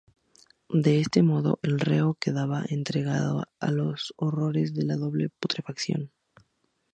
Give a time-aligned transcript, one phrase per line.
[0.73, 6.11] De este modo, el reo quedaba entregado a los horrores de una doble putrefacción.